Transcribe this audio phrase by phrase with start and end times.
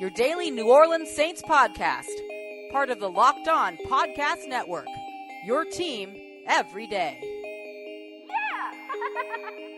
[0.00, 2.10] your daily New Orleans Saints podcast,
[2.72, 4.86] part of the Locked On Podcast Network.
[5.44, 6.14] Your team
[6.46, 7.20] every day.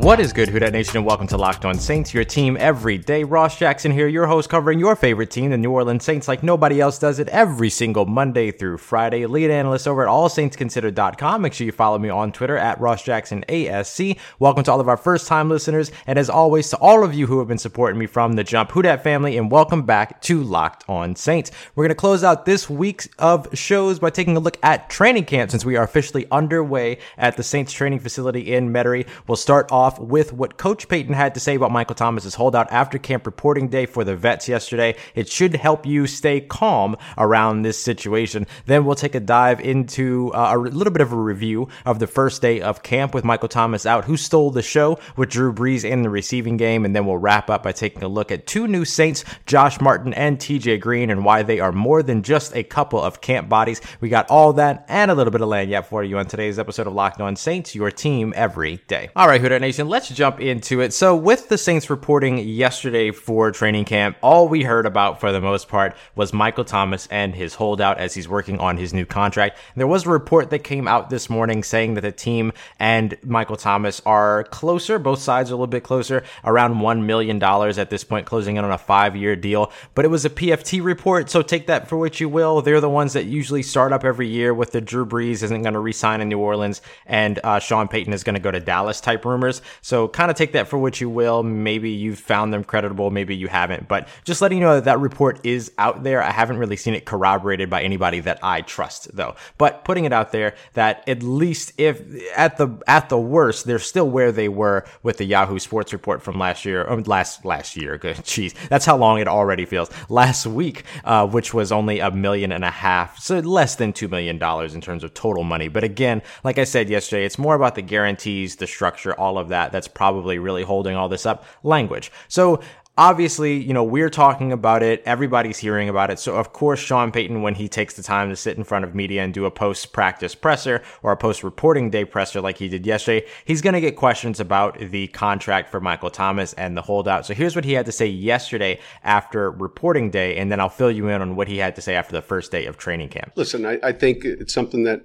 [0.00, 2.96] What is good, Who Dat Nation, and welcome to Locked On Saints, your team every
[2.96, 3.22] day.
[3.22, 6.80] Ross Jackson here, your host, covering your favorite team, the New Orleans Saints, like nobody
[6.80, 9.26] else does it every single Monday through Friday.
[9.26, 11.42] Lead analyst over at AllSaintsConsidered.com.
[11.42, 14.18] Make sure you follow me on Twitter at Ross Jackson ASC.
[14.38, 17.26] Welcome to all of our first time listeners, and as always, to all of you
[17.26, 20.42] who have been supporting me from the jump, Who Dat family, and welcome back to
[20.42, 21.50] Locked On Saints.
[21.74, 25.26] We're going to close out this week's of shows by taking a look at training
[25.26, 29.06] camp since we are officially underway at the Saints training facility in Metairie.
[29.26, 32.98] We'll start off with what Coach Payton had to say about Michael Thomas's holdout after
[32.98, 34.96] camp reporting day for the vets yesterday.
[35.14, 38.46] It should help you stay calm around this situation.
[38.66, 42.06] Then we'll take a dive into uh, a little bit of a review of the
[42.06, 45.88] first day of camp with Michael Thomas out, who stole the show with Drew Brees
[45.88, 46.84] in the receiving game.
[46.84, 50.14] And then we'll wrap up by taking a look at two new Saints, Josh Martin
[50.14, 53.80] and TJ Green, and why they are more than just a couple of camp bodies.
[54.00, 56.86] We got all that and a little bit of lagniappe for you on today's episode
[56.86, 59.10] of Locked On Saints, your team every day.
[59.16, 60.92] All right, Who Dat Let's jump into it.
[60.92, 65.40] So, with the Saints reporting yesterday for training camp, all we heard about for the
[65.40, 69.58] most part was Michael Thomas and his holdout as he's working on his new contract.
[69.76, 73.56] There was a report that came out this morning saying that the team and Michael
[73.56, 74.98] Thomas are closer.
[74.98, 78.64] Both sides are a little bit closer, around $1 million at this point, closing in
[78.64, 79.72] on a five year deal.
[79.94, 82.62] But it was a PFT report, so take that for what you will.
[82.62, 85.74] They're the ones that usually start up every year with the Drew Brees isn't going
[85.74, 89.00] to resign in New Orleans and uh, Sean Payton is going to go to Dallas
[89.00, 89.62] type rumors.
[89.82, 91.42] So kind of take that for what you will.
[91.42, 93.88] Maybe you've found them credible, maybe you haven't.
[93.88, 96.22] But just letting you know that that report is out there.
[96.22, 99.36] I haven't really seen it corroborated by anybody that I trust, though.
[99.58, 102.02] But putting it out there that at least if
[102.36, 106.22] at the at the worst, they're still where they were with the Yahoo Sports report
[106.22, 106.84] from last year.
[106.84, 109.90] Or last last year, good, jeez, that's how long it already feels.
[110.08, 114.08] Last week, uh, which was only a million and a half, so less than two
[114.08, 115.68] million dollars in terms of total money.
[115.68, 119.48] But again, like I said yesterday, it's more about the guarantees, the structure, all of
[119.48, 119.59] that.
[119.68, 122.10] That's probably really holding all this up language.
[122.28, 122.60] So
[123.00, 125.02] obviously, you know, we're talking about it.
[125.06, 126.18] Everybody's hearing about it.
[126.18, 128.94] So, of course, Sean Payton, when he takes the time to sit in front of
[128.94, 132.68] media and do a post practice presser or a post reporting day presser like he
[132.68, 136.82] did yesterday, he's going to get questions about the contract for Michael Thomas and the
[136.82, 137.26] holdout.
[137.26, 140.92] So, here's what he had to say yesterday after reporting day, and then I'll fill
[140.92, 143.32] you in on what he had to say after the first day of training camp.
[143.34, 145.04] Listen, I, I think it's something that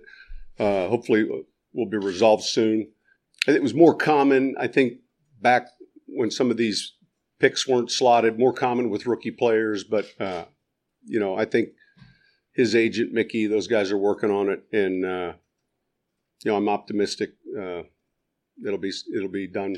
[0.59, 1.25] uh, hopefully
[1.73, 2.91] will be resolved soon.
[3.47, 4.99] It was more common, I think,
[5.41, 5.67] back
[6.07, 6.93] when some of these
[7.39, 9.83] picks weren't slotted, more common with rookie players.
[9.83, 10.45] But uh,
[11.05, 11.69] you know, I think
[12.53, 15.33] his agent Mickey, those guys are working on it, and uh,
[16.43, 17.31] you know, I'm optimistic.
[17.57, 17.83] Uh,
[18.65, 19.75] it'll be it'll be done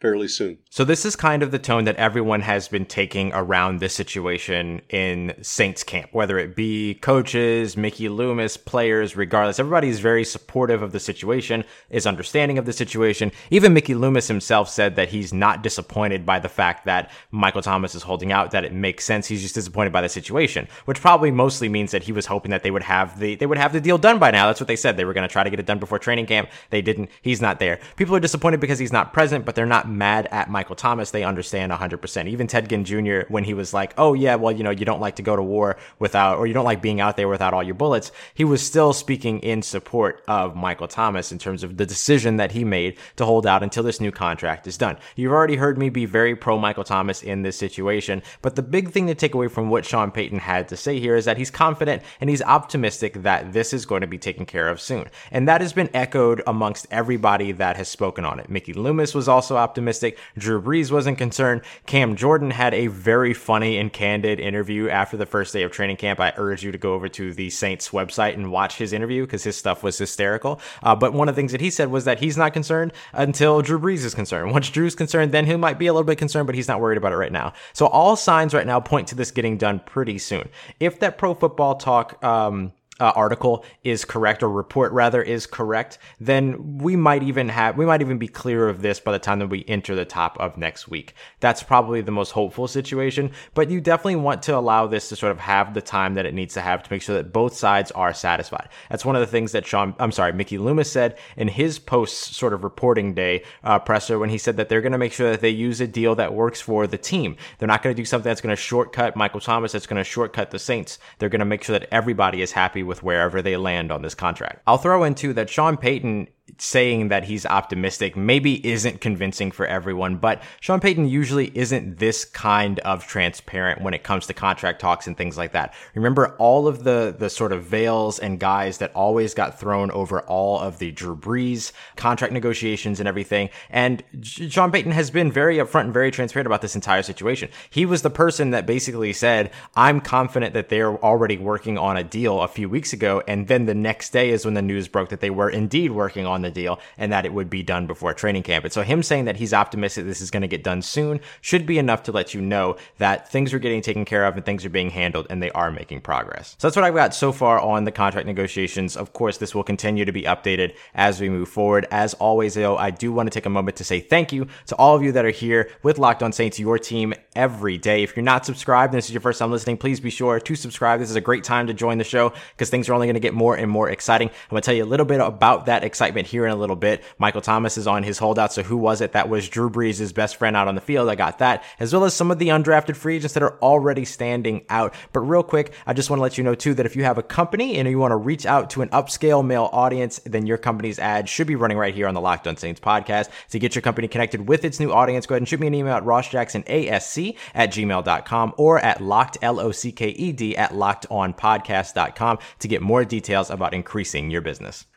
[0.00, 0.58] fairly soon.
[0.70, 4.82] So this is kind of the tone that everyone has been taking around this situation
[4.90, 9.58] in Saints camp, whether it be coaches, Mickey Loomis, players, regardless.
[9.58, 13.32] Everybody is very supportive of the situation, is understanding of the situation.
[13.50, 17.94] Even Mickey Loomis himself said that he's not disappointed by the fact that Michael Thomas
[17.94, 19.26] is holding out, that it makes sense.
[19.26, 22.62] He's just disappointed by the situation, which probably mostly means that he was hoping that
[22.62, 24.46] they would have the they would have the deal done by now.
[24.46, 24.96] That's what they said.
[24.96, 26.50] They were going to try to get it done before training camp.
[26.70, 27.10] They didn't.
[27.22, 27.80] He's not there.
[27.96, 31.10] People are disappointed because he's not present, but they're not mad at Michael Thomas.
[31.10, 32.28] They understand 100%.
[32.28, 35.00] Even Ted Ginn Jr., when he was like, oh, yeah, well, you know, you don't
[35.00, 37.62] like to go to war without, or you don't like being out there without all
[37.62, 41.86] your bullets, he was still speaking in support of Michael Thomas in terms of the
[41.86, 44.96] decision that he made to hold out until this new contract is done.
[45.14, 48.90] You've already heard me be very pro Michael Thomas in this situation, but the big
[48.90, 51.50] thing to take away from what Sean Payton had to say here is that he's
[51.50, 55.08] confident and he's optimistic that this is going to be taken care of soon.
[55.30, 58.50] And that has been echoed amongst everybody that has spoken on it.
[58.50, 59.75] Mickey Loomis was also optimistic.
[59.76, 61.62] Drew Brees wasn't concerned.
[61.86, 65.96] Cam Jordan had a very funny and candid interview after the first day of training
[65.96, 66.20] camp.
[66.20, 69.44] I urge you to go over to the Saints website and watch his interview because
[69.44, 70.60] his stuff was hysterical.
[70.82, 73.62] Uh, but one of the things that he said was that he's not concerned until
[73.62, 74.52] Drew Brees is concerned.
[74.52, 76.98] Once Drew's concerned, then he might be a little bit concerned, but he's not worried
[76.98, 77.52] about it right now.
[77.72, 80.48] So all signs right now point to this getting done pretty soon.
[80.80, 85.98] If that pro football talk, um, uh, article is correct or report rather is correct,
[86.18, 89.38] then we might even have we might even be clear of this by the time
[89.38, 91.14] that we enter the top of next week.
[91.40, 95.32] That's probably the most hopeful situation, but you definitely want to allow this to sort
[95.32, 97.90] of have the time that it needs to have to make sure that both sides
[97.92, 98.68] are satisfied.
[98.90, 102.34] That's one of the things that Sean, I'm sorry, Mickey Loomis said in his post
[102.34, 105.30] sort of reporting day uh, presser when he said that they're going to make sure
[105.30, 107.36] that they use a deal that works for the team.
[107.58, 110.04] They're not going to do something that's going to shortcut Michael Thomas, that's going to
[110.04, 110.98] shortcut the Saints.
[111.18, 114.14] They're going to make sure that everybody is happy with wherever they land on this
[114.14, 114.62] contract.
[114.66, 119.66] I'll throw in too that Sean Payton saying that he's optimistic maybe isn't convincing for
[119.66, 124.80] everyone, but Sean Payton usually isn't this kind of transparent when it comes to contract
[124.80, 125.74] talks and things like that.
[125.94, 130.20] Remember all of the the sort of veils and guys that always got thrown over
[130.22, 133.50] all of the Drew Brees contract negotiations and everything.
[133.70, 137.50] And Sean Payton has been very upfront and very transparent about this entire situation.
[137.70, 142.04] He was the person that basically said, "I'm confident that they're already working on a
[142.04, 145.08] deal a few weeks ago," and then the next day is when the news broke
[145.10, 148.14] that they were indeed working on the deal and that it would be done before
[148.14, 148.64] training camp.
[148.64, 151.66] And so him saying that he's optimistic this is going to get done soon should
[151.66, 154.64] be enough to let you know that things are getting taken care of and things
[154.64, 156.56] are being handled and they are making progress.
[156.58, 158.96] So that's what I've got so far on the contract negotiations.
[158.96, 161.86] Of course, this will continue to be updated as we move forward.
[161.90, 164.76] As always, though, I do want to take a moment to say thank you to
[164.76, 168.02] all of you that are here with Locked On Saints, your team every day.
[168.02, 170.54] If you're not subscribed and this is your first time listening, please be sure to
[170.54, 171.00] subscribe.
[171.00, 173.20] This is a great time to join the show because things are only going to
[173.20, 174.28] get more and more exciting.
[174.28, 176.76] I'm going to tell you a little bit about that excitement here in a little
[176.76, 177.02] bit.
[177.18, 178.52] Michael Thomas is on his holdout.
[178.52, 179.12] So who was it?
[179.12, 181.08] That was Drew Brees' best friend out on the field.
[181.08, 184.04] I got that, as well as some of the undrafted free agents that are already
[184.04, 184.94] standing out.
[185.12, 187.18] But real quick, I just want to let you know too that if you have
[187.18, 190.58] a company and you want to reach out to an upscale male audience, then your
[190.58, 193.28] company's ad should be running right here on the Locked On Saints podcast.
[193.50, 195.74] To get your company connected with its new audience, go ahead and shoot me an
[195.74, 203.50] email at rossjacksonasc at gmail.com or at locked, L-O-C-K-E-D at lockedonpodcast.com to get more details
[203.50, 204.86] about increasing your business.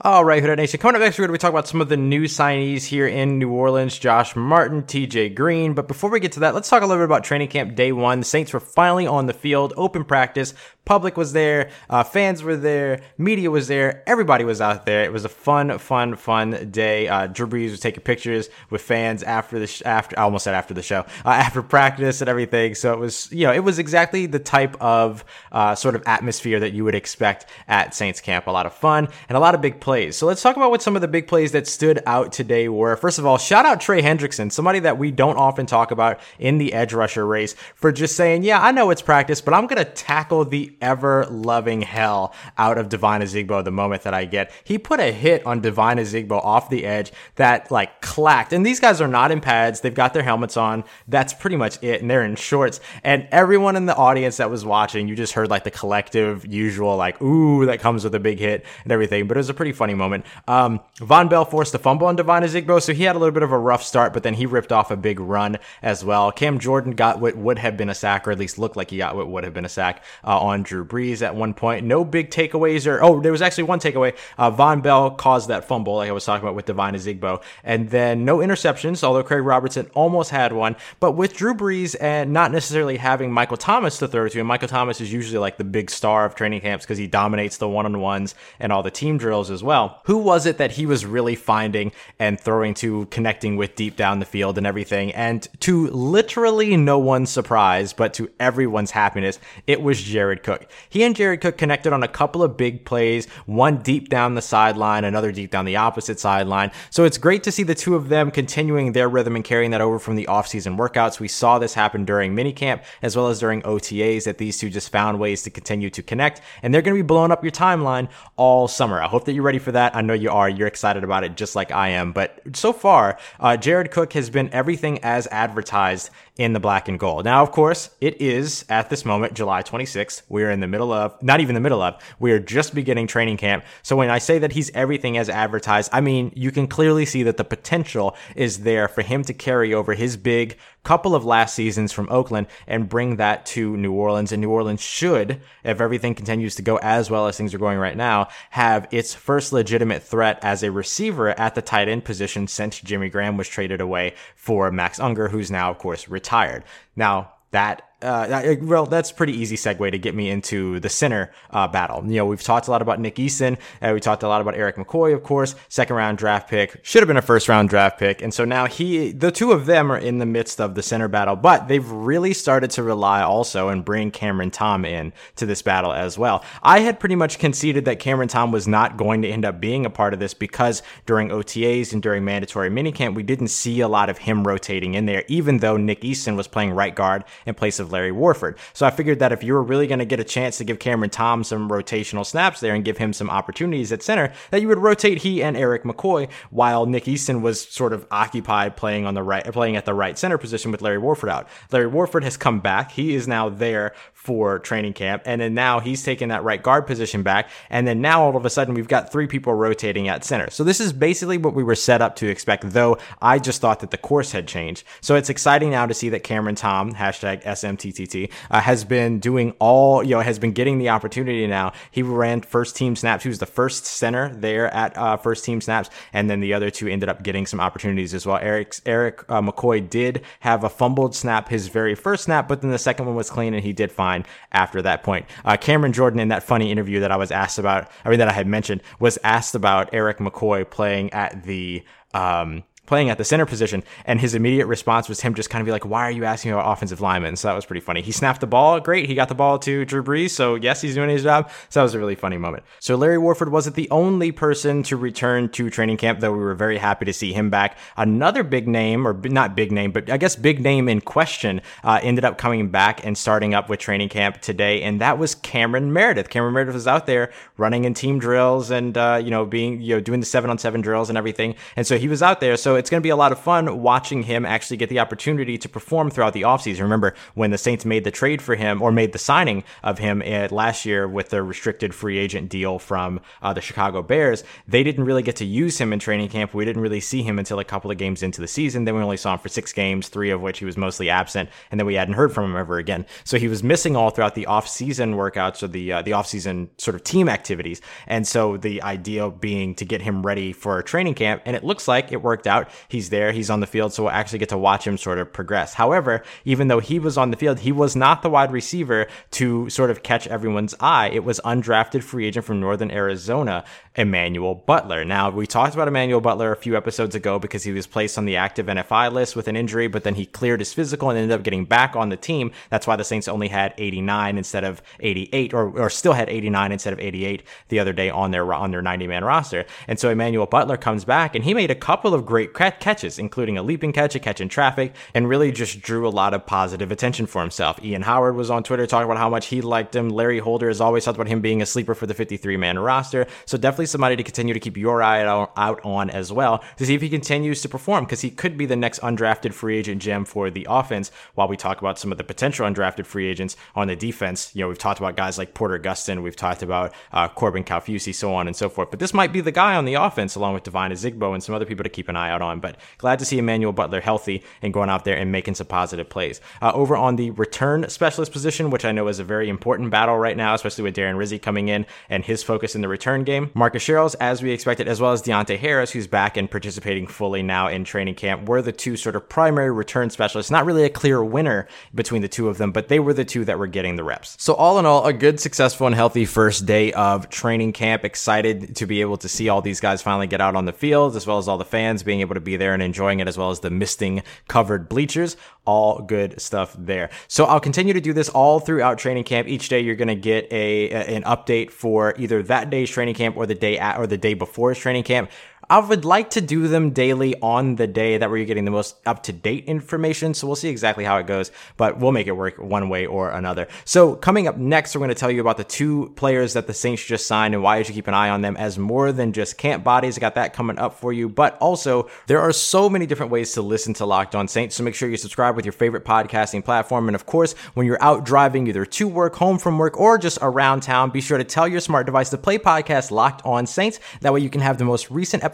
[0.00, 0.80] All right, Hood Nation.
[0.80, 3.06] Coming up next, we're going to be talking about some of the new signees here
[3.06, 5.72] in New Orleans Josh Martin, TJ Green.
[5.72, 7.92] But before we get to that, let's talk a little bit about training camp day
[7.92, 8.18] one.
[8.18, 10.52] The Saints were finally on the field, open practice,
[10.84, 15.02] Public was there, uh, fans were there, media was there, everybody was out there.
[15.02, 17.08] It was a fun, fun, fun day.
[17.08, 20.54] Uh, Drew Brees was taking pictures with fans after the sh- after I almost said
[20.54, 22.74] after the show, uh, after practice and everything.
[22.74, 26.60] So it was you know it was exactly the type of uh, sort of atmosphere
[26.60, 28.46] that you would expect at Saints camp.
[28.46, 30.16] A lot of fun and a lot of big plays.
[30.16, 32.96] So let's talk about what some of the big plays that stood out today were.
[32.96, 36.56] First of all, shout out Trey Hendrickson, somebody that we don't often talk about in
[36.56, 39.84] the edge rusher race for just saying, yeah, I know it's practice, but I'm gonna
[39.84, 44.50] tackle the ever loving hell out of Devine Ozigbo the moment that I get.
[44.64, 48.54] He put a hit on Devine Ozigbo off the edge that like clacked.
[48.54, 49.82] And these guys are not in pads.
[49.82, 50.84] They've got their helmets on.
[51.08, 52.00] That's pretty much it.
[52.00, 52.80] And they're in shorts.
[53.02, 56.96] And everyone in the audience that was watching, you just heard like the collective usual,
[56.96, 59.28] like, ooh, that comes with a big hit and everything.
[59.28, 60.24] But it was a pretty funny moment.
[60.48, 62.82] Um, Vonn Bell forced a fumble on Devine Ozigbo.
[62.82, 64.90] So he had a little bit of a rough start, but then he ripped off
[64.90, 66.32] a big run as well.
[66.32, 68.98] Cam Jordan got what would have been a sack, or at least looked like he
[68.98, 71.84] got what would have been a sack uh, on Drew Brees at one point.
[71.84, 74.16] No big takeaways or, oh, there was actually one takeaway.
[74.38, 77.42] Uh, Vonn Bell caused that fumble, like I was talking about with Devine Ozigbo.
[77.62, 80.76] And then no interceptions, although Craig Robertson almost had one.
[81.00, 84.68] But with Drew Brees and not necessarily having Michael Thomas to throw to, and Michael
[84.68, 87.86] Thomas is usually like the big star of training camps because he dominates the one
[87.86, 90.00] on ones and all the team drills as well.
[90.04, 94.18] Who was it that he was really finding and throwing to, connecting with deep down
[94.20, 95.12] the field and everything?
[95.12, 100.70] And to literally no one's surprise, but to everyone's happiness, it was Jared Cook.
[100.88, 104.42] He and Jared Cook connected on a couple of big plays, one deep down the
[104.42, 106.70] sideline, another deep down the opposite sideline.
[106.90, 109.80] So it's great to see the two of them continuing their rhythm and carrying that
[109.80, 111.20] over from the offseason workouts.
[111.20, 114.90] We saw this happen during minicamp as well as during OTAs that these two just
[114.90, 118.08] found ways to continue to connect and they're going to be blowing up your timeline
[118.36, 119.02] all summer.
[119.02, 119.94] I hope that you're ready for that.
[119.96, 120.48] I know you are.
[120.48, 122.12] You're excited about it just like I am.
[122.12, 126.98] But so far, uh, Jared Cook has been everything as advertised in the black and
[126.98, 127.24] gold.
[127.24, 130.22] Now, of course, it is at this moment, July 26th.
[130.28, 133.36] We're in the middle of, not even the middle of, we are just beginning training
[133.36, 133.64] camp.
[133.82, 137.22] So when I say that he's everything as advertised, I mean, you can clearly see
[137.22, 141.54] that the potential is there for him to carry over his big couple of last
[141.54, 144.30] seasons from Oakland and bring that to New Orleans.
[144.30, 147.78] And New Orleans should, if everything continues to go as well as things are going
[147.78, 152.46] right now, have its first legitimate threat as a receiver at the tight end position
[152.46, 156.64] since Jimmy Graham was traded away for Max Unger, who's now, of course, retired.
[156.94, 161.66] Now, that uh, well, that's pretty easy segue to get me into the center uh,
[161.66, 162.04] battle.
[162.04, 163.56] You know, we've talked a lot about Nick Easton.
[163.80, 167.02] Uh, we talked a lot about Erik McCoy, of course, second round draft pick, should
[167.02, 168.22] have been a first round draft pick.
[168.22, 171.08] And so now he, the two of them are in the midst of the center
[171.08, 175.62] battle, but they've really started to rely also and bring Cameron Tom in to this
[175.62, 176.44] battle as well.
[176.62, 179.86] I had pretty much conceded that Cameron Tom was not going to end up being
[179.86, 183.88] a part of this because during OTAs and during mandatory minicamp, we didn't see a
[183.88, 187.54] lot of him rotating in there, even though Nick Easton was playing right guard in
[187.54, 188.58] place of Larry Warford.
[188.72, 190.80] So I figured that if you were really going to get a chance to give
[190.80, 194.68] Cameron Tom some rotational snaps there and give him some opportunities at center, that you
[194.68, 199.14] would rotate he and Erik McCoy while Nick Easton was sort of occupied playing on
[199.14, 201.48] the right, playing at the right center position with Larry Warford out.
[201.70, 202.90] Larry Warford has come back.
[202.90, 205.22] He is now there for training camp.
[205.26, 207.50] And then now he's taking that right guard position back.
[207.68, 210.48] And then now all of a sudden we've got three people rotating at center.
[210.48, 213.80] So this is basically what we were set up to expect, though I just thought
[213.80, 214.84] that the course had changed.
[215.02, 219.52] So it's exciting now to see that Cameron Tom, hashtag SMTTT, uh, has been doing
[219.58, 221.74] all, you know, has been getting the opportunity now.
[221.90, 223.24] He ran first team snaps.
[223.24, 225.90] He was the first center there at uh, first team snaps.
[226.14, 228.38] And then the other two ended up getting some opportunities as well.
[228.38, 232.70] Erik, Erik uh, McCoy did have a fumbled snap his very first snap, but then
[232.70, 234.13] the second one was clean and he did fine
[234.52, 235.26] after that point.
[235.44, 238.28] Uh, Cameron Jordan, in that funny interview that I was asked about, I mean, that
[238.28, 243.24] I had mentioned, was asked about Erik McCoy playing at the, um, playing at the
[243.24, 243.82] center position.
[244.04, 246.52] And his immediate response was him just kind of be like, why are you asking
[246.52, 247.36] about offensive linemen?
[247.36, 248.02] So that was pretty funny.
[248.02, 248.80] He snapped the ball.
[248.80, 249.06] Great.
[249.06, 250.30] He got the ball to Drew Brees.
[250.30, 251.50] So yes, he's doing his job.
[251.68, 252.64] So that was a really funny moment.
[252.80, 256.54] So Larry Warford wasn't the only person to return to training camp, though we were
[256.54, 257.78] very happy to see him back.
[257.96, 262.00] Another big name, or not big name, but I guess big name in question, uh,
[262.02, 264.82] ended up coming back and starting up with training camp today.
[264.82, 266.28] And that was Cameron Meredith.
[266.28, 269.94] Cameron Meredith was out there running in team drills and, uh, you know, being, you
[269.94, 271.54] know, doing the seven on seven drills and everything.
[271.76, 272.56] And so he was out there.
[272.56, 275.58] So it's going to be a lot of fun watching him actually get the opportunity
[275.58, 276.80] to perform throughout the offseason.
[276.80, 280.20] Remember when the Saints made the trade for him or made the signing of him
[280.50, 285.04] last year with the restricted free agent deal from uh, the Chicago Bears, they didn't
[285.04, 286.54] really get to use him in training camp.
[286.54, 288.84] We didn't really see him until a couple of games into the season.
[288.84, 291.50] Then we only saw him for six games, three of which he was mostly absent,
[291.70, 293.06] and then we hadn't heard from him ever again.
[293.24, 296.94] So he was missing all throughout the off-season workouts or the uh, the off-season sort
[296.94, 297.80] of team activities.
[298.06, 301.88] And so the idea being to get him ready for training camp, and it looks
[301.88, 302.63] like it worked out.
[302.88, 303.32] He's there.
[303.32, 305.74] He's on the field, so we'll actually get to watch him sort of progress.
[305.74, 309.68] However, even though he was on the field, he was not the wide receiver to
[309.70, 311.10] sort of catch everyone's eye.
[311.10, 313.64] It was undrafted free agent from Northern Arizona,
[313.96, 315.04] Emmanuel Butler.
[315.04, 318.24] Now, we talked about Emmanuel Butler a few episodes ago because he was placed on
[318.24, 321.38] the active NFI list with an injury, but then he cleared his physical and ended
[321.38, 322.50] up getting back on the team.
[322.70, 326.72] That's why the Saints only had 89 instead of 88, or, or still had 89
[326.72, 329.64] instead of 88 the other day on their on their 90 man roster.
[329.88, 333.58] And so Emmanuel Butler comes back and he made a couple of great catches, including
[333.58, 336.90] a leaping catch, a catch in traffic, and really just drew a lot of positive
[336.90, 337.82] attention for himself.
[337.84, 340.08] Ian Howard was on Twitter talking about how much he liked him.
[340.08, 343.26] Larry Holder has always talked about him being a sleeper for the 53 man roster.
[343.46, 346.94] So definitely somebody to continue to keep your eye out on as well to see
[346.94, 350.24] if he continues to perform because he could be the next undrafted free agent gem
[350.24, 351.10] for the offense.
[351.34, 354.62] While we talk about some of the potential undrafted free agents on the defense, you
[354.62, 358.34] know, we've talked about guys like Porter Gustin, we've talked about uh, Corbin Kaufusi, so
[358.34, 358.90] on and so forth.
[358.90, 361.54] But this might be the guy on the offense along with Devine Ozigbo and some
[361.54, 362.43] other people to keep an eye out on.
[362.60, 366.08] But glad to see Emmanuel Butler healthy and going out there and making some positive
[366.08, 366.40] plays.
[366.60, 370.16] Uh, over on the return specialist position, which I know is a very important battle
[370.16, 373.50] right now, especially with Darren Rizzi coming in and his focus in the return game.
[373.54, 377.42] Marcus Sherels, as we expected, as well as Deonte Harris, who's back and participating fully
[377.42, 380.50] now in training camp, were the two sort of primary return specialists.
[380.50, 383.44] Not really a clear winner between the two of them, but they were the two
[383.44, 384.36] that were getting the reps.
[384.38, 388.04] So all in all, a good, successful, and healthy first day of training camp.
[388.04, 391.16] Excited to be able to see all these guys finally get out on the field,
[391.16, 393.38] as well as all the fans being able to be there and enjoying it, as
[393.38, 395.36] well as the misting covered bleachers.
[395.66, 397.08] All good stuff there.
[397.26, 399.48] So I'll continue to do this all throughout training camp.
[399.48, 403.14] Each day you're going to get a, a, an update for either that day's training
[403.14, 405.30] camp or the day at, or the day before training camp.
[405.70, 408.96] I would like to do them daily on the day that we're getting the most
[409.06, 410.34] up to date information.
[410.34, 413.30] So we'll see exactly how it goes, but we'll make it work one way or
[413.30, 413.68] another.
[413.84, 416.74] So coming up next, we're going to tell you about the two players that the
[416.74, 419.32] Saints just signed and why you should keep an eye on them as more than
[419.32, 420.18] just camp bodies.
[420.18, 423.52] I got that coming up for you, but also there are so many different ways
[423.52, 424.76] to listen to Locked On Saints.
[424.76, 427.08] So make sure you subscribe with your favorite podcasting platform.
[427.08, 430.38] And of course, when you're out driving either to work, home from work, or just
[430.42, 433.98] around town, be sure to tell your smart device to play podcast Locked On Saints.
[434.20, 435.53] That way you can have the most recent episode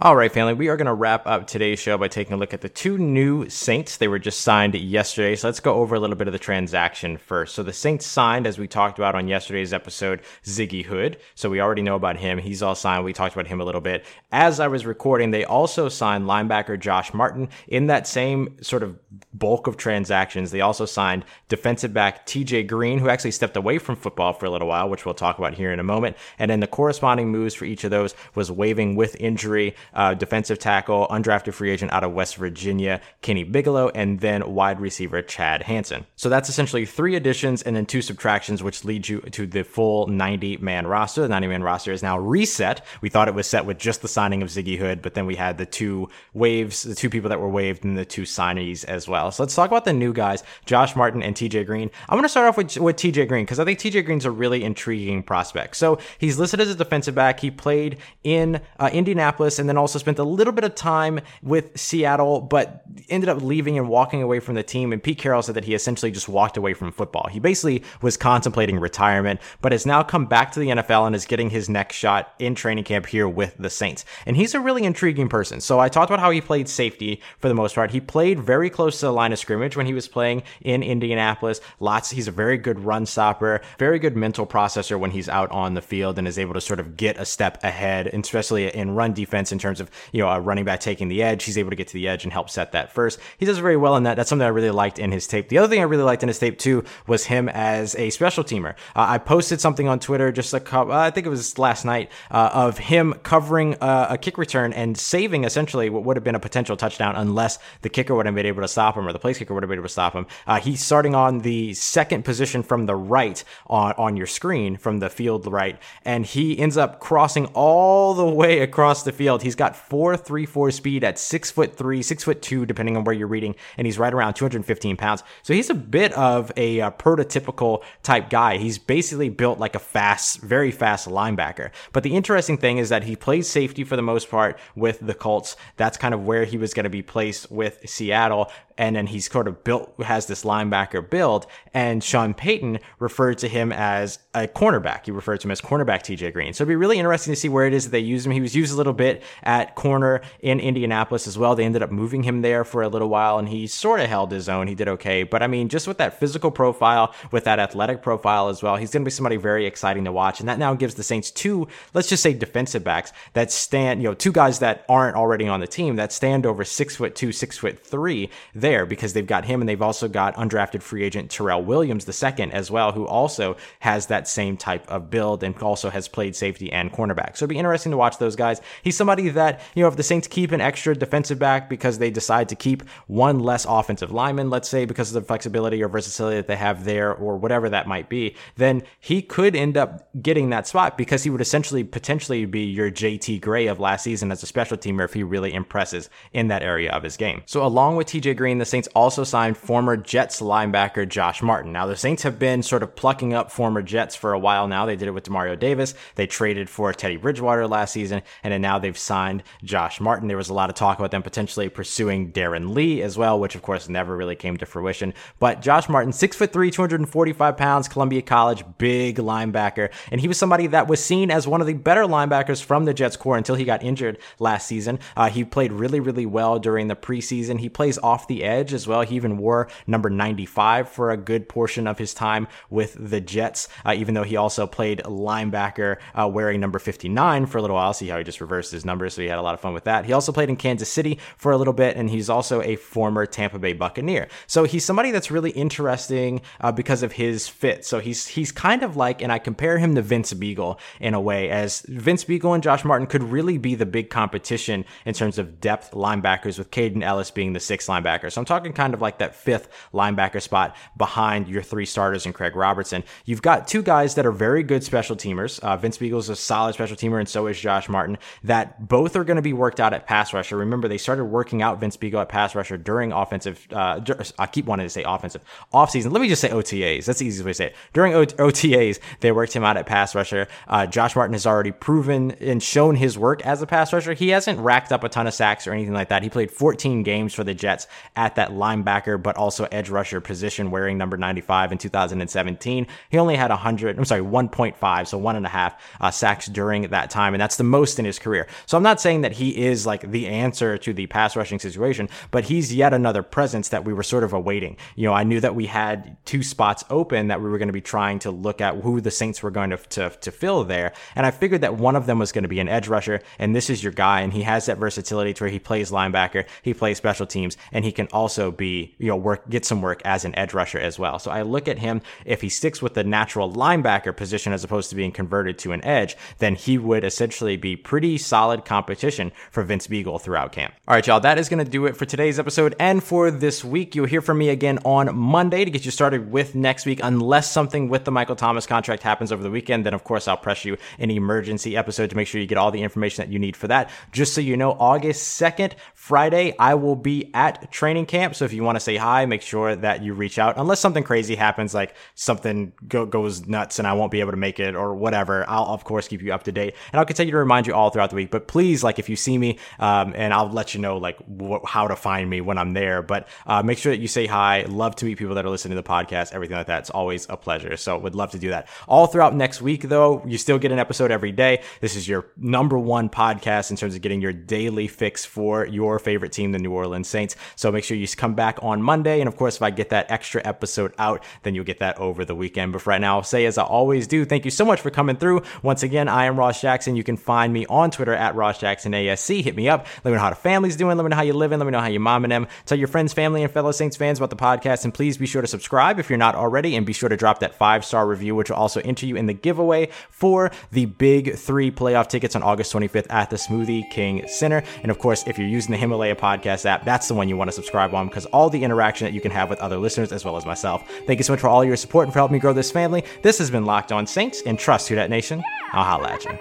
[0.00, 2.54] All right, family, we are going to wrap up today's show by taking a look
[2.54, 3.96] at the two new Saints.
[3.96, 5.34] They were just signed yesterday.
[5.34, 7.56] So let's go over a little bit of the transaction first.
[7.56, 11.18] So the Saints signed, as we talked about on yesterday's episode, Ziggy Hood.
[11.34, 12.38] So we already know about him.
[12.38, 13.04] He's all signed.
[13.04, 14.04] We talked about him a little bit.
[14.30, 18.96] As I was recording, they also signed linebacker Josh Martin in that same sort of
[19.34, 20.52] bulk of transactions.
[20.52, 24.50] They also signed defensive back TJ Green, who actually stepped away from football for a
[24.50, 26.16] little while, which we'll talk about here in a moment.
[26.38, 30.58] And then the corresponding moves for each of those was waiving with injury uh, defensive
[30.58, 35.62] tackle, undrafted free agent out of West Virginia, Kenny Bigelow, and then wide receiver Chad
[35.62, 36.06] Hansen.
[36.16, 40.06] So that's essentially three additions and then two subtractions, which leads you to the full
[40.06, 41.22] 90 man roster.
[41.22, 42.84] The 90 man roster is now reset.
[43.00, 45.36] We thought it was set with just the signing of Ziggy Hood, but then we
[45.36, 49.08] had the two waves, the two people that were waived, and the two signees as
[49.08, 49.30] well.
[49.30, 51.90] So let's talk about the new guys, Josh Martin and TJ Green.
[52.08, 54.30] I'm going to start off with, with TJ Green because I think TJ Green's a
[54.30, 55.76] really intriguing prospect.
[55.76, 57.40] So he's listed as a defensive back.
[57.40, 61.78] He played in uh, Indianapolis and then also spent a little bit of time with
[61.78, 64.92] Seattle, but ended up leaving and walking away from the team.
[64.92, 67.28] And Pete Carroll said that he essentially just walked away from football.
[67.30, 71.24] He basically was contemplating retirement, but has now come back to the NFL and is
[71.24, 74.04] getting his next shot in training camp here with the Saints.
[74.26, 75.60] And he's a really intriguing person.
[75.60, 77.90] So I talked about how he played safety for the most part.
[77.90, 81.60] He played very close to the line of scrimmage when he was playing in Indianapolis.
[81.80, 85.74] Lots, he's a very good run stopper, very good mental processor when he's out on
[85.74, 89.12] the field and is able to sort of get a step ahead, especially in run
[89.12, 91.44] defense in terms of you know, a running back taking the edge.
[91.44, 93.18] He's able to get to the edge and help set that first.
[93.38, 94.16] He does very well in that.
[94.16, 95.48] That's something I really liked in his tape.
[95.48, 98.44] The other thing I really liked in his tape too was him as a special
[98.44, 98.72] teamer.
[98.96, 102.10] Uh, I posted something on Twitter just a couple, I think it was last night,
[102.30, 106.34] uh, of him covering uh, a kick return and saving essentially what would have been
[106.34, 109.18] a potential touchdown unless the kicker would have been able to stop him or the
[109.18, 110.26] place kicker would have been able to stop him.
[110.46, 114.98] Uh, he's starting on the second position from the right on, on your screen from
[114.98, 119.42] the field right, and he ends up crossing all the way across the field.
[119.48, 123.04] He's got four three four speed at six foot three, six foot two, depending on
[123.04, 125.24] where you're reading, and he's right around 215 pounds.
[125.42, 128.58] So he's a bit of a, a uh, prototypical type guy.
[128.58, 131.70] He's basically built like a fast, very fast linebacker.
[131.92, 135.14] But the interesting thing is that he plays safety for the most part with the
[135.14, 135.56] Colts.
[135.76, 139.30] That's kind of where he was going to be placed with Seattle and then he's
[139.30, 141.46] sort of built has this linebacker build.
[141.74, 145.04] And Sean Payton referred to him as a cornerback.
[145.04, 146.52] He referred to him as cornerback TJ Green.
[146.54, 148.32] So it'd be really interesting to see where it is that they use him.
[148.32, 151.56] He was used a little bit at corner in Indianapolis as well.
[151.56, 154.30] They ended up moving him there for a little while, and he sort of held
[154.30, 154.68] his own.
[154.68, 158.48] He did okay, but I mean, just with that physical profile, with that athletic profile
[158.48, 160.40] as well, he's going to be somebody very exciting to watch.
[160.40, 164.08] And that now gives the Saints two, let's just say defensive backs that stand, you
[164.08, 167.32] know, two guys that aren't already on the team that stand over six foot two,
[167.32, 168.30] six foot three.
[168.54, 172.04] They there because they've got him and they've also got undrafted free agent Terrell Williams
[172.04, 176.06] the second as well, who also has that same type of build and also has
[176.06, 177.36] played safety and cornerback.
[177.36, 178.60] So it'd be interesting to watch those guys.
[178.82, 182.10] He's somebody that, you know, if the Saints keep an extra defensive back because they
[182.10, 186.36] decide to keep one less offensive lineman, let's say because of the flexibility or versatility
[186.36, 190.50] that they have there or whatever that might be, then he could end up getting
[190.50, 194.42] that spot because he would essentially potentially be your JT Gray of last season as
[194.42, 197.42] a special teamer if he really impresses in that area of his game.
[197.46, 201.72] So along with TJ Green, the Saints also signed former Jets linebacker Josh Martin.
[201.72, 204.86] Now, the Saints have been sort of plucking up former Jets for a while now.
[204.86, 205.94] They did it with Demario Davis.
[206.14, 210.28] They traded for Teddy Bridgewater last season, and then now they've signed Josh Martin.
[210.28, 213.54] There was a lot of talk about them potentially pursuing Darron Lee as well, which
[213.54, 215.14] of course never really came to fruition.
[215.38, 219.90] But Josh Martin, six foot three, 245 pounds, Columbia College, big linebacker.
[220.10, 222.94] And he was somebody that was seen as one of the better linebackers from the
[222.94, 224.98] Jets core until he got injured last season.
[225.16, 227.58] Uh, he played really, really well during the preseason.
[227.58, 229.02] He plays off the as well.
[229.02, 233.68] He even wore number 95 for a good portion of his time with the Jets,
[233.84, 237.92] uh, even though he also played linebacker uh, wearing number 59 for a little while.
[237.92, 239.84] See how he just reversed his numbers, so he had a lot of fun with
[239.84, 240.04] that.
[240.04, 243.26] He also played in Kansas City for a little bit, and he's also a former
[243.26, 244.28] Tampa Bay Buccaneer.
[244.46, 247.84] So he's somebody that's really interesting uh, because of his fit.
[247.84, 251.20] So he's he's kind of like, and I compare him to Vince Biegel in a
[251.20, 255.38] way, as Vince Biegel and Josh Martin could really be the big competition in terms
[255.38, 258.30] of depth linebackers, with Kaden Elliss being the sixth linebacker.
[258.32, 262.24] So So I'm talking kind of like that fifth linebacker spot behind your three starters
[262.24, 263.02] and Craig Robertson.
[263.24, 265.58] You've got two guys that are very good special teamers.
[265.58, 268.16] Uh, Vince Biegel a solid special teamer, and so is Josh Martin.
[268.44, 270.56] That both are going to be worked out at pass rusher.
[270.56, 273.66] Remember, they started working out Vince Biegel at pass rusher during offensive.
[273.72, 274.00] Uh,
[274.38, 275.42] I keep wanting to say offensive
[275.74, 276.12] offseason.
[276.12, 277.06] Let me just say OTAs.
[277.06, 277.76] That's the easiest way to say it.
[277.92, 280.46] During o- OTAs, they worked him out at pass rusher.
[280.68, 284.12] Uh, Josh Martin has already proven and shown his work as a pass rusher.
[284.12, 286.22] He hasn't racked up a ton of sacks or anything like that.
[286.22, 290.72] He played 14 games for the Jets at that linebacker, but also edge rusher position,
[290.72, 292.86] wearing number 95 in 2017.
[293.10, 293.96] He only had 100.
[293.96, 297.56] I'm sorry, 1.5, so one and a half uh, sacks during that time, and that's
[297.56, 298.48] the most in his career.
[298.66, 302.08] So I'm not saying that he is like the answer to the pass rushing situation,
[302.32, 304.76] but he's yet another presence that we were sort of awaiting.
[304.96, 307.72] You know, I knew that we had two spots open that we were going to
[307.72, 310.92] be trying to look at who the Saints were going to, to, to fill there.
[311.14, 313.54] And I figured that one of them was going to be an edge rusher, and
[313.54, 316.74] this is your guy, and he has that versatility to where he plays linebacker, he
[316.74, 320.24] plays special teams, and he can also be, you know, work, get some work as
[320.24, 321.18] an edge rusher as well.
[321.18, 324.90] So I look at him, if he sticks with the natural linebacker position as opposed
[324.90, 329.62] to being converted to an edge, then he would essentially be pretty solid competition for
[329.62, 330.74] Vince Biegel throughout camp.
[330.86, 333.64] All right, y'all, that is going to do it for today's episode and for this
[333.64, 333.94] week.
[333.94, 337.50] You'll hear from me again on Monday to get you started with next week, unless
[337.50, 339.86] something with the Michael Thomas contract happens over the weekend.
[339.86, 342.70] Then, of course, I'll press you an emergency episode to make sure you get all
[342.70, 343.90] the information that you need for that.
[344.12, 348.34] Just so you know, August 2nd, Friday, I will be at training camp.
[348.34, 350.56] So if you want to say hi, make sure that you reach out.
[350.56, 354.36] Unless something crazy happens, like something go- goes nuts and I won't be able to
[354.36, 357.32] make it or whatever, I'll of course keep you up to date and I'll continue
[357.32, 358.30] to remind you all throughout the week.
[358.30, 361.64] But please, like if you see me, um, and I'll let you know like wh-
[361.66, 363.02] how to find me when I'm there.
[363.02, 364.62] But uh, make sure that you say hi.
[364.68, 366.80] Love to meet people that are listening to the podcast, everything like that.
[366.80, 367.76] It's always a pleasure.
[367.76, 368.68] So would love to do that.
[368.86, 371.62] All throughout next week, though, you still get an episode every day.
[371.80, 375.98] This is your number one podcast in terms of getting your daily fix for your
[375.98, 377.36] favorite team, the New Orleans Saints.
[377.56, 379.20] So make sure you come back on Monday.
[379.20, 382.24] And of course, if I get that extra episode out, then you'll get that over
[382.24, 382.72] the weekend.
[382.72, 384.90] But for right now, I'll say as I always do, thank you so much for
[384.90, 385.42] coming through.
[385.62, 386.96] Once again, I am Ross Jackson.
[386.96, 389.42] You can find me on Twitter at Ross Jackson ASC.
[389.42, 389.86] Hit me up.
[390.04, 390.96] Let me know how the family's doing.
[390.96, 391.58] Let me know how you're living.
[391.58, 392.46] Let me know how your mom and them.
[392.66, 394.84] Tell your friends, family, and fellow Saints fans about the podcast.
[394.84, 396.76] And please be sure to subscribe if you're not already.
[396.76, 399.26] And be sure to drop that five star review, which will also enter you in
[399.26, 404.26] the giveaway for the big three playoff tickets on August 25th at the Smoothie King
[404.28, 404.62] Center.
[404.82, 407.48] And of course, if you're using the Himalaya podcast app, that's the one you want
[407.48, 410.24] to subscribe on because all the interaction that you can have with other listeners as
[410.24, 410.88] well as myself.
[411.06, 413.04] Thank you so much for all your support and for helping me grow this family.
[413.22, 415.42] This has been Locked On Saints and trust Who Dat Nation.
[415.72, 416.38] I'll holla at you.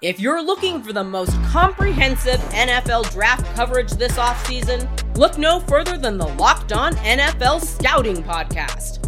[0.00, 5.98] If you're looking for the most comprehensive NFL draft coverage this offseason, look no further
[5.98, 9.07] than the Locked On NFL Scouting Podcast.